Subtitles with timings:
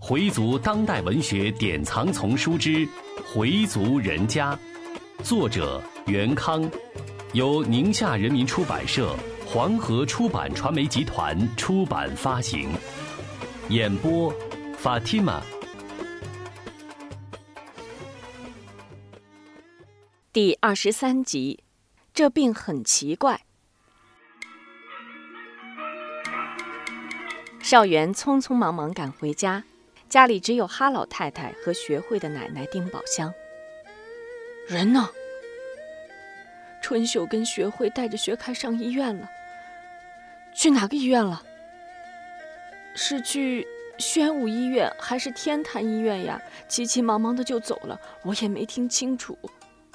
[0.00, 2.86] 回族当代文学典藏丛书之
[3.32, 4.54] 《回族人家》，
[5.24, 6.70] 作者袁康，
[7.32, 12.68] 由宁夏人民出版社、黄河出版传媒集团出版发行。
[13.70, 14.30] 演播
[14.82, 15.40] ：Fatima。
[20.34, 21.60] 第二十三集，
[22.12, 23.40] 这病很奇怪。
[27.74, 29.64] 少元匆匆忙忙赶回家。
[30.08, 33.34] 家里只有哈老太太和学会的奶奶丁宝香。
[34.68, 35.10] 人呢？
[36.80, 39.28] 春秀跟学会带着学开上医院了。
[40.54, 41.42] 去哪个医院了？
[42.94, 43.66] 是去
[43.98, 46.40] 宣武医院还是天坛医院呀？
[46.68, 49.36] 急急忙忙的就走了，我也没听清楚。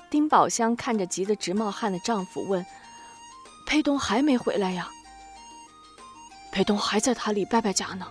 [0.10, 2.66] 丁宝香看着急得直冒汗的丈夫，问
[3.66, 4.90] ：“佩东还没回来呀？”
[6.60, 8.06] 裴东还在他李伯伯家呢。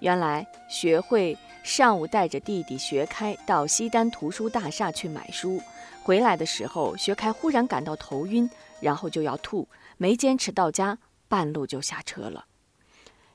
[0.00, 5.60] 原来学会上午带着弟弟学开到西单图书大厦去买书，
[6.02, 8.48] 回来的时候，学开忽然感到头晕，
[8.80, 10.96] 然后就要吐，没坚持到家，
[11.28, 12.46] 半路就下车了。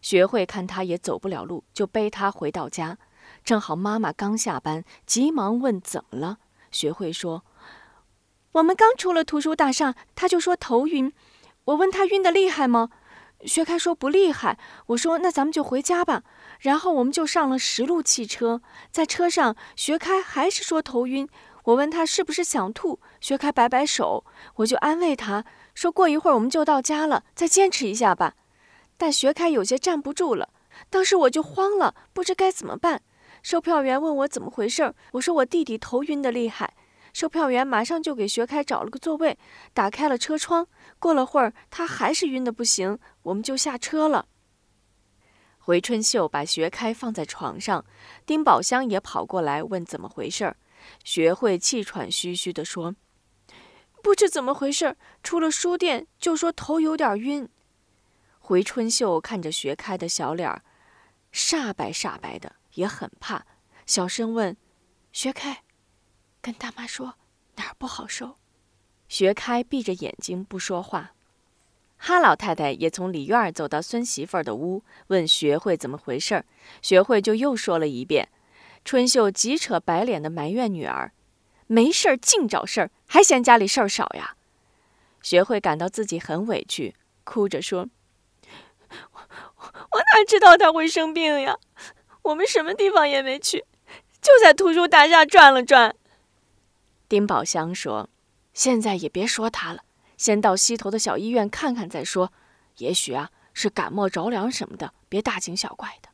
[0.02, 2.98] 学会看他也走不了路，就背他回到家。
[3.44, 6.40] 正好妈妈刚下班，急忙问怎么了。
[6.72, 7.46] 学会说
[8.54, 11.14] ：“我们刚出了图书大厦，他就说头晕。
[11.66, 12.90] 我问他晕得厉害吗？
[13.46, 14.58] 学开说不厉害。
[14.88, 16.24] 我说那咱们就回家吧。”
[16.62, 18.62] 然后我们就上了十路汽车，
[18.92, 21.28] 在车上，学开还是说头晕。
[21.64, 24.24] 我问他是不是想吐，学开摆摆手，
[24.56, 28.34] 我就安慰他说过一会儿我们就到家了，再坚持一下吧。
[28.98, 30.50] 但学开有些站不住了，
[30.90, 33.02] 当时我就慌了，不知该怎么办。
[33.44, 36.74] 售票员问我怎么回事，我说我弟弟头晕的厉害。
[37.14, 39.38] 售票员马上就给学开找了个座位，
[39.74, 40.68] 打开了车窗。
[41.00, 44.28] 过了会儿，他还是晕的不行，我们就下车了。
[45.58, 47.86] 回春秀把学开放在床上，
[48.26, 50.58] 丁宝香也跑过来问怎么回事儿。
[51.04, 52.96] 学会气喘吁吁地说
[54.02, 57.48] ：“不知怎么回事，出了书店就说头有点晕。”
[58.40, 60.64] 回春秀看着学开的小脸儿，
[61.32, 63.46] 煞白煞白的，也很怕，
[63.86, 64.58] 小声问
[65.14, 65.64] ：“学开，
[66.42, 67.16] 跟大妈说
[67.56, 68.38] 哪儿不好受？”
[69.08, 71.14] 学开闭着眼睛不说话。
[71.98, 76.46] 哈老太太也从里院走到孙媳妇儿的屋，问学会怎么回事儿。
[76.82, 78.30] 学会就又说了一遍。
[78.84, 81.12] 春秀急扯白脸的埋怨女儿
[81.68, 84.36] ：“没事儿净找事儿，还嫌家里事儿少呀？”
[85.22, 87.88] 学会感到自己很委屈，哭着说
[88.90, 89.20] ：“我
[89.92, 91.60] 我哪知道他会生病呀？
[92.24, 93.64] 我们什么地方也没去，
[94.20, 95.96] 就在图书大厦转了转。”
[97.12, 98.10] 丁宝香说
[98.56, 99.84] ：“现在也别说他了。”
[100.16, 102.32] 先到西头的小医院看看再说，
[102.78, 106.08] 也许啊是感冒着凉什么的，别大惊小怪的。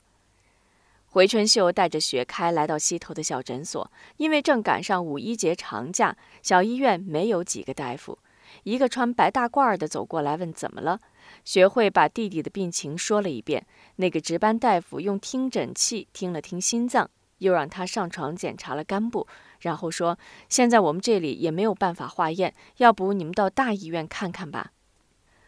[1.06, 8.18] 回春秀带着雪开来到西头的小诊所，因为正赶上五一节长假，小医院没有几个大夫。
[8.64, 11.00] 一个穿白大褂的走过来问怎么了，
[11.46, 13.68] 学会把弟弟的病情说了一遍。
[13.98, 19.28] 那个值班大夫用听诊器听了听心脏，又让他上床检查了肝部。
[19.60, 24.72] 然后说：“现在我们这里也没有办法化验，要不你们到大医院看看吧。”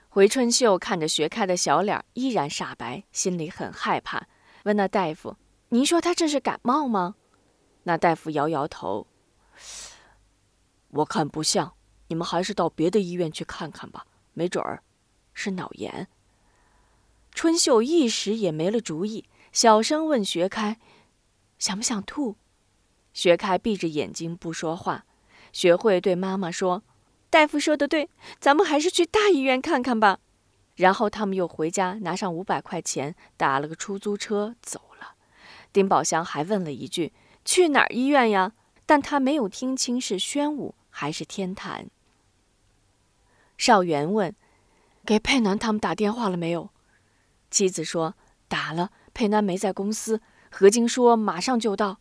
[0.09, 4.27] 回春秀看着学开的小脸，依然煞白，心里很害怕，
[4.63, 5.37] 问那大夫
[5.69, 7.15] ：“您说他这是感冒吗？”
[7.83, 9.05] 那大夫摇摇头
[10.89, 11.73] ：“我看不像，
[12.07, 14.81] 你们还是到别的医院去看看吧，没准儿
[15.33, 16.07] 是脑炎。”
[17.31, 20.79] 春秀一时也没了主意，小声问学开
[21.59, 22.37] ：“想不想吐？”
[23.13, 25.05] 学开闭着眼睛不说话，
[25.51, 26.83] 学会对妈妈说
[27.29, 28.09] ：“大夫说的对，
[28.39, 30.19] 咱们还是去大医院看看吧。”
[30.77, 35.15] 然后他们又回家拿上五百块钱，打了个出租车走了。
[35.73, 37.11] 丁宝香还问了一句
[37.43, 38.53] ：“去哪儿医院呀？”
[38.85, 41.91] 但他没有听清是宣武还是天坛。
[43.55, 44.33] 少元问
[45.05, 46.69] ：“给佩南他们打电话了没有？”
[47.51, 48.15] 妻子说
[48.47, 50.21] ：“打了，佩南没在公司。
[50.49, 51.99] 何晶说马上就到。”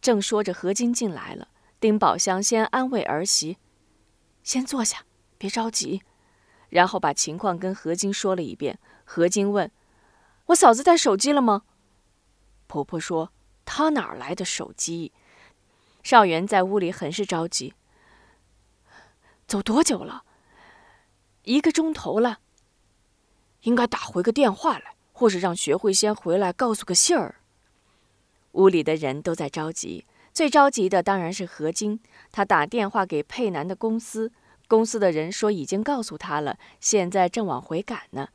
[0.00, 1.48] 正说着，何晶进来了。
[1.78, 3.58] 丁宝香先安慰儿媳
[4.42, 5.04] ：“先坐下，
[5.38, 6.02] 别着急。”
[6.70, 8.78] 然后把情况跟何晶说了一遍。
[9.04, 9.70] 何晶问
[10.46, 11.64] ：“我嫂子带手机了吗？”
[12.68, 13.32] 婆婆说
[13.64, 15.12] ：“她哪来的手机？”
[16.02, 17.74] 少元在屋里很是着急
[19.48, 20.24] ：“走多久了？
[21.42, 22.40] 一个钟头了。
[23.62, 27.34] 应该打回个电话来，或者让学会先回来告诉个信儿。”
[28.52, 32.00] 屋里的人都在着急，最着急的当然是何晶。
[32.32, 34.32] 他打电话给佩南的公司，
[34.66, 38.30] 公司的人说已经告诉他了，现在正往回赶呢。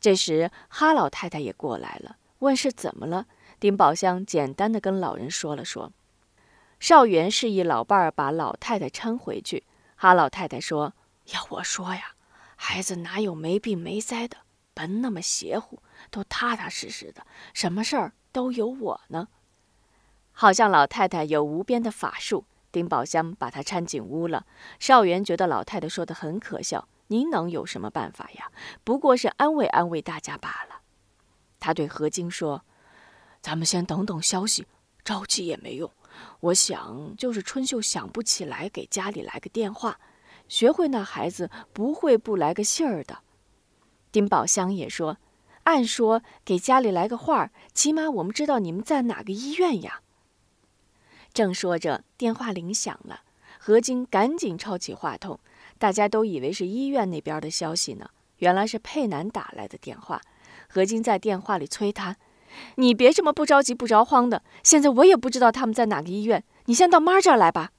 [0.00, 3.26] 这时哈老太太也过来了，问是怎么了。
[3.60, 5.92] 丁宝香简单的跟老人说了说。
[6.80, 9.62] 少元示意老伴儿把老太太搀回去。
[9.94, 10.92] 哈老太太说
[11.32, 12.16] ：“要我说呀，
[12.56, 14.38] 孩子哪有没病没灾的，
[14.74, 15.78] 甭那么邪乎，
[16.10, 19.28] 都踏踏实实的，什么事儿都有我呢。”
[20.32, 22.44] 好像老太太有无边的法术。
[22.72, 24.44] 丁宝香把她搀进屋了。
[24.78, 28.52] 少元觉得老太太说的很可笑，您能有什么办法呀？
[28.84, 30.82] 不过是安慰安慰大家罢了。
[31.58, 32.66] 他对何晶说
[33.40, 34.66] ：“咱们先等等消息，
[35.02, 35.90] 着急也没用。
[36.40, 39.98] 我想，就是春秀想不起来给家里来个电话，
[40.46, 43.20] 学会那孩子不会不来个信儿的。”
[44.12, 45.16] 丁宝香也说
[45.66, 50.00] ：“按说给家里来个话儿，起码我们知道你们在哪个医院呀。”
[51.34, 53.22] 正说着，电话铃响了。
[53.58, 55.40] 何晶赶紧抄起话筒，
[55.76, 60.20] 大家都以为是医院那边的消息呢，原来是佩南打来的电话。
[60.68, 62.16] 何晶在电话里催他
[62.76, 67.72] ：“你别这么不着急不着慌的，现在我也不知道他们在哪个医院，你先到妈这儿来吧。”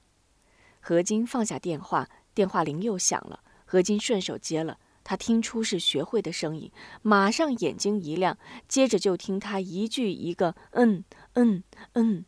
[0.80, 3.40] 何晶放下电话，电话铃又响了。
[3.64, 6.70] 何晶顺手接了，他听出是学会的声音，
[7.00, 8.36] 马上眼睛一亮，
[8.68, 11.02] 接着就听他一句一个“嗯
[11.32, 11.62] 嗯
[11.94, 12.26] 嗯”。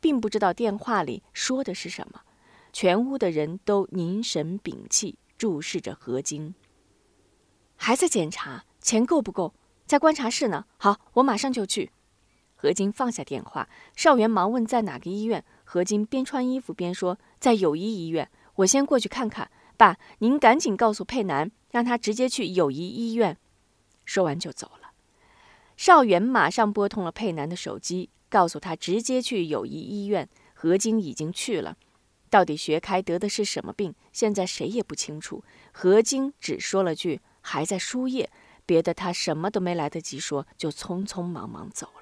[0.00, 2.22] 并不知道电话里说的是什么，
[2.72, 6.54] 全屋的人都凝神屏气，注视着何晶。
[7.76, 9.52] 还在检查，钱够不够？
[9.84, 10.64] 在观察室呢。
[10.78, 11.90] 好，我马上就去。
[12.54, 15.44] 何晶放下电话，少元忙问在哪个医院。
[15.64, 23.36] 何晶边穿衣服边说：“在友谊医院，我先过去看看。”爸，您赶紧告诉佩南，让他直接去友谊医院。
[24.04, 24.92] 说完就走了。
[25.76, 28.10] 少元马上拨通了佩南的手机。
[28.32, 31.76] 告诉他直接去友谊医院，何晶已经去了。
[32.30, 35.44] 到底学开得的是什么病，现在谁也不清楚。
[35.70, 38.30] 何晶只说了句还在输液，
[38.64, 41.88] 别的他什么都没来得及说，就匆匆忙忙走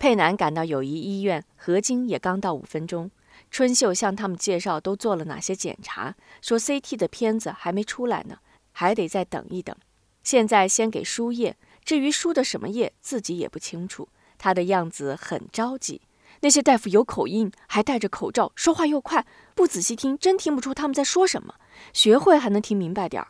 [0.00, 3.10] 佩南赶到友谊医院，何晶也刚到五分钟。
[3.50, 8.38] 春秀向他们介绍都做了哪些检查，说 CT 的片子还没出来呢，
[8.72, 9.76] 还得再等一等。
[10.24, 11.54] 现在先给输液，
[11.84, 14.08] 至于输的什么液，自己也不清楚。
[14.38, 16.00] 他的样子很着急。
[16.40, 21.56] 那些大夫有口音，还戴着口罩，说话又快，不仔细听真听不出他们在说什么。
[21.92, 23.28] 学会还能听明白点儿。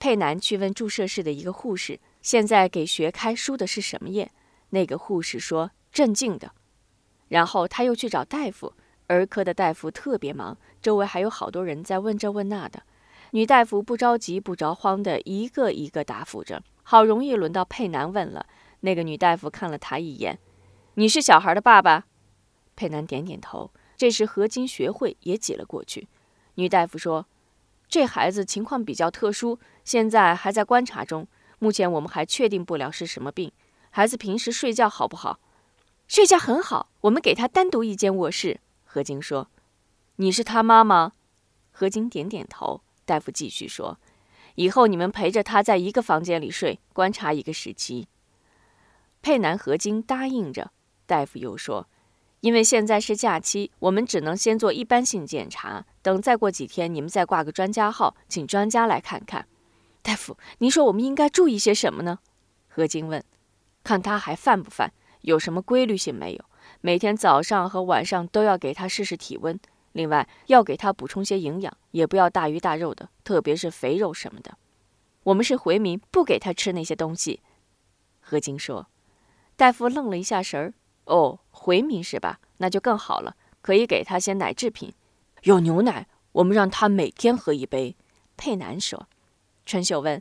[0.00, 4.32] 佩南去问注射室的一个护士，现在给学开输的是什么液？
[4.72, 6.52] 那个护士说：“镇静的。”
[7.28, 8.74] 然后他又去找大夫，
[9.06, 12.82] 儿科的大夫特别忙，周围还有好多人在问这问那的。
[13.30, 16.62] 女大夫不着急不着慌的一个一个答复着。
[16.82, 18.46] 好容易轮到佩南问了，
[18.80, 20.38] 那个女大夫看了他一眼
[20.94, 22.06] ：“你是小孩的爸爸？”
[22.76, 23.70] 佩南点点头。
[23.96, 26.08] 这时何金学会也挤了过去。
[26.56, 27.26] 女大夫说
[27.88, 31.28] ：“这孩子情况比较特殊，现在还在观察中，
[31.60, 33.52] 目前我们还确定不了是什么病。”
[33.94, 35.38] 孩子平时睡觉好不好？
[36.08, 36.88] 睡觉很好。
[37.02, 38.58] 我们给他单独一间卧室。
[38.84, 39.50] 何晶说
[40.16, 41.12] ：“你是他妈妈？”
[41.70, 42.80] 何晶点点头。
[43.04, 43.98] 大夫继续说
[44.56, 48.08] ：“以后你们陪着他在一个房间里睡，观察一个时期。”
[49.20, 50.70] 佩南、何晶答应着。
[51.04, 51.86] 大夫又说
[52.40, 55.84] ：“因为现在是假期，我们只能先做一般性检查。
[56.00, 59.46] 等再过几天，你们再挂个专家号，请专家来看看。”
[60.00, 62.20] 大夫，您说我们应该注意些什么呢？
[62.68, 63.22] 何晶问。
[63.84, 66.44] 看他还犯不犯，有什么规律性没有？
[66.80, 69.58] 每天早上和晚上都要给他试试体温，
[69.92, 74.56] 另外要给他补充些营养，也不要大鱼大肉的，特别是肥肉什么的。
[75.24, 77.40] 我们是回民，不给他吃那些东西。
[78.20, 78.88] 何晶说。
[79.54, 80.74] 大夫愣了一下神儿，
[81.04, 82.40] 哦，回民是吧？
[82.56, 84.92] 那就更好了，可以给他些奶制品，
[85.42, 87.94] 有牛奶，我们让他每天喝一杯。
[88.36, 89.06] 佩南说。
[89.64, 90.20] 春秀问：“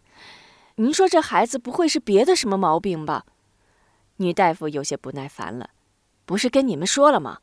[0.75, 3.25] 您说这孩子不会是别的什么毛病吧？”
[4.21, 5.71] 女大夫有些不耐烦了，
[6.25, 7.39] 不是跟你们说了吗？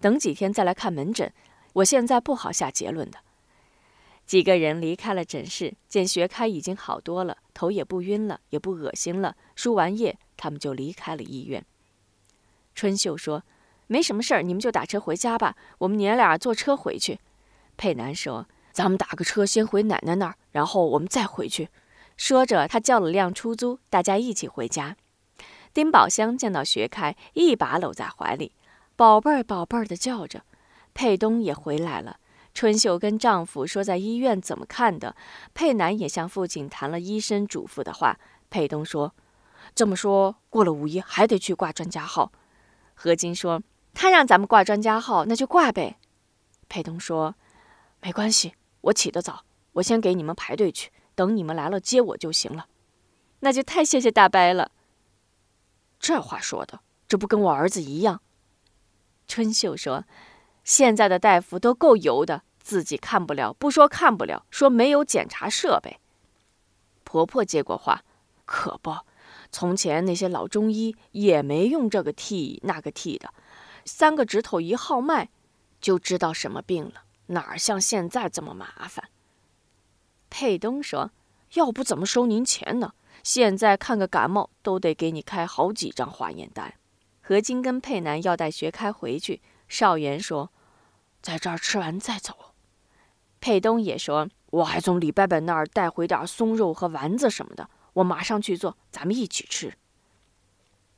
[0.00, 1.32] 等几天再来看门诊，
[1.74, 3.18] 我现在不好下结论的。
[4.26, 9.36] 几个人离开了诊室，见学开已经好多了，头也不晕了，也不恶心了。
[9.54, 11.64] 输完液，他们就离开了医院。
[12.74, 13.44] 春秀说
[13.86, 17.20] ：“没什么事儿，你们就打车回家吧，我们娘俩坐车回去。”
[17.78, 21.70] 佩南说：“咱们打个车先回奶奶那儿，然后我们再回去。”
[22.18, 24.96] 说着，他叫了辆出租，大家一起回家。
[25.78, 28.50] 丁宝香见到学开，一把搂在怀里，
[28.96, 30.42] 宝贝儿宝贝儿的叫着。
[30.92, 32.18] 佩东也回来了。
[32.52, 35.14] 春秀跟丈夫说在医院怎么看的。
[35.54, 38.18] 佩南也向父亲谈了医生嘱咐的话。
[38.50, 39.14] 佩东说
[39.72, 42.32] ：“这么说，过了五一还得去挂专家号。
[42.94, 43.62] 何金说
[43.94, 45.98] ：“他让咱们挂专家号，那就挂呗。”
[46.68, 47.36] 佩东说
[48.02, 49.44] ：“没关系，我起得早，
[49.74, 52.66] 我先给你们排队去，等你们来了接我就行了。”
[53.38, 54.72] 那就太谢谢大伯了。
[55.98, 58.20] 这话说的，这不跟我儿子一样？
[59.26, 60.04] 春秀说
[60.64, 65.98] ：“现在的大夫都够油的，自己看不了，不说看不了，说没有检查设备。”
[67.04, 68.04] 婆婆接过话
[68.46, 68.96] ：“可不，
[69.50, 73.34] 从前那些老中医也没用这个替那个替的，
[73.84, 75.28] 三个指头一号脉，
[75.80, 79.08] 就知道什么病了，哪像现在这么麻烦？”
[80.30, 81.10] 佩东说
[81.54, 82.92] ：“要不怎么收您钱呢？”
[83.28, 86.72] 现在看个感冒都得给你开好几张化验单。
[87.20, 89.42] 何金跟佩南要带学开回去。
[89.68, 90.50] 少元说
[91.20, 92.54] ：“在这儿吃完再走。”
[93.38, 99.74] 佩东也说：“我还从李伯伯那儿带回点松肉和丸子什么的，我马上去做，咱们一起吃。”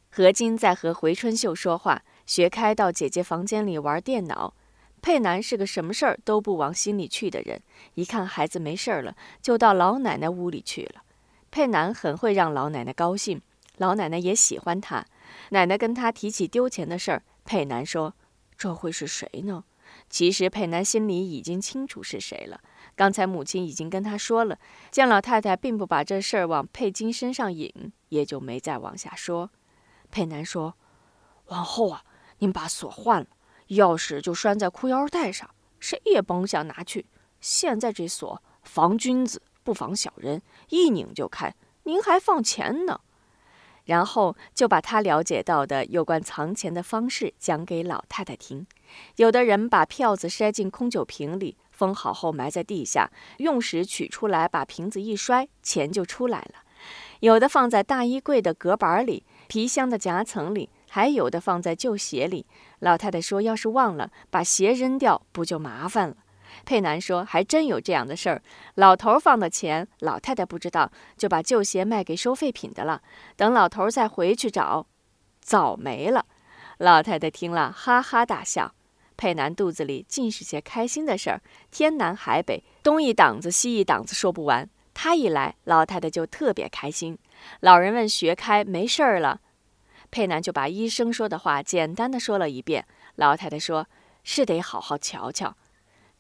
[0.09, 4.55] 何金在和回春秀说话，学开到姐姐房间里玩电脑。
[5.03, 7.61] 佩南是个什么事儿都不往心里去的人，
[7.95, 11.03] 一看孩子没事儿了，就到老奶奶屋里去了。
[11.51, 13.41] 佩南很会让老奶奶高兴，
[13.79, 15.05] 老奶奶也喜欢他。
[15.51, 18.15] 奶奶跟他提起丢钱的事儿，佩南说
[18.57, 19.65] ：“这会是谁呢？”
[20.09, 22.61] 其实佩南心里已经清楚是谁了。
[22.95, 24.59] 刚才母亲已经跟他说了，
[24.91, 29.51] 见老太太并不把这事儿往佩金身上引，也就没再往下说。
[30.11, 30.75] 佩南说
[31.47, 32.05] ：“往后啊，
[32.39, 33.27] 您把锁换了，
[33.69, 37.07] 钥匙就拴在裤腰带上，谁也甭想拿去。
[37.41, 41.55] 现在这锁防君子。”不防小人，一拧就开。
[41.85, 43.01] 您还放钱呢，
[43.85, 48.67] 然后就把他了解到的有关藏钱的方式讲给老太太听。
[49.17, 56.63] 有的人把票子塞进空酒瓶里，封好后埋在地下，用时取出来，把瓶子一摔，钱就出来了。
[57.21, 62.47] 有的放在大衣柜的隔板里、皮箱的夹层里，还有的放在旧鞋里。
[62.79, 66.17] 老太太说：“要是忘了，把鞋扔掉，不就麻烦了？”
[66.65, 68.43] 佩南说：“还真有这样的事儿。
[68.75, 73.03] 老头放的钱，老太太不知道，就把旧鞋卖给收废品的了。
[73.37, 74.87] 等老头再回去找，
[75.41, 76.27] 早没了。”
[76.79, 78.75] 老太太听了，哈哈大笑。
[79.17, 84.67] 佩南肚子里尽是些开心的事儿，天南海北，东一档子西一档子说不完。
[84.95, 87.19] 他一来，老太太就特别开心。
[87.61, 89.41] 老人问学开没事儿了，
[90.11, 92.87] 佩南就把医生说的话简单的说了一遍。
[93.17, 93.87] 老太太说
[94.25, 95.55] ：“是得好好瞧瞧。”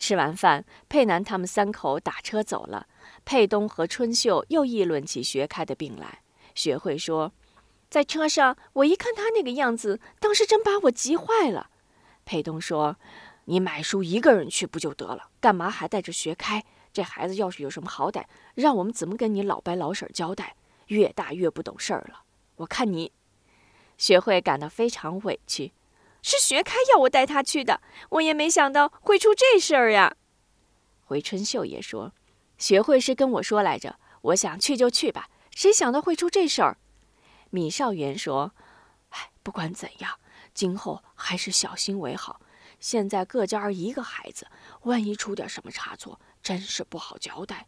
[0.00, 2.88] 吃完饭，佩南他们三口打车走了。
[3.24, 6.22] 佩东和春秀又议论起学开的病来。
[6.54, 7.32] 学会说
[7.90, 11.70] ：“在车上，我一看他那个样子，当时真把我急坏了。”
[12.24, 12.96] 佩东说
[13.44, 15.28] ：“你买书一个人去不就得了？
[15.38, 16.64] 干嘛还带着学开？
[16.92, 20.56] 这孩子要是有什么好歹，让我们怎么跟你老伯老婶交代？
[20.86, 22.22] 越大越不懂事儿了。
[22.56, 23.12] 我看你……”
[23.98, 25.72] 学会感到非常委屈。
[26.22, 30.16] 是学开要我带他去的，我也没想到会出这事儿呀。
[31.02, 32.12] 回春秀也说，
[32.58, 36.78] 学会是跟我说来着，我想去就去吧，谁想到会出这事儿？
[37.50, 38.52] 米少元说
[39.10, 40.20] ：“哎，不管怎样，
[40.54, 42.40] 今后还是小心为好。
[42.78, 44.46] 现在各家一个孩子，
[44.82, 47.66] 万一出点什么差错，真是不好交代。”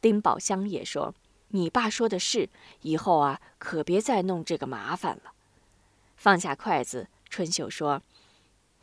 [0.00, 1.14] 丁宝香也说
[1.48, 2.50] ：“你爸说的是，
[2.82, 5.32] 以后啊，可别再弄这个麻烦了。”
[6.16, 7.08] 放下筷子。
[7.34, 8.00] 春秀说：“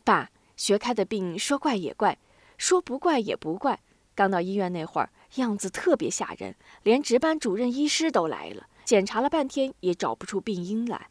[0.04, 2.18] 爸，学开的病说怪也怪，
[2.58, 3.80] 说不怪也不怪。
[4.14, 11.08] 刚到医院那会儿，样子特别吓人，连值班主任、医师都来了，检查了半天也找不出病因来。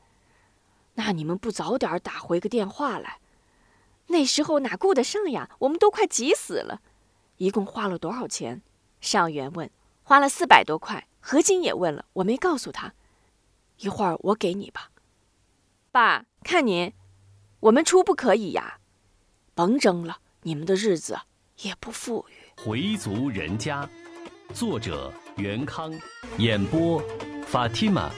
[0.97, 3.21] 那你们不早点打回个电话来？
[4.09, 5.49] 那时候哪顾得上呀？
[5.61, 6.83] 我们都快急死了。
[7.39, 8.61] 一共花了多少钱？”
[9.01, 9.71] 少元问。
[10.05, 12.93] “花了四百多块。”何金也问了，我没告诉他。
[13.79, 14.91] 一会儿我给你吧。
[15.91, 16.93] 爸，看您。
[17.61, 18.79] 我们出不可以呀，
[19.55, 21.19] 甭争了，你们的日子
[21.59, 22.33] 也不富裕。
[22.57, 23.87] 回族人家，
[24.55, 25.93] 作者袁康，
[26.39, 27.03] 演播
[27.47, 28.11] 法蒂玛。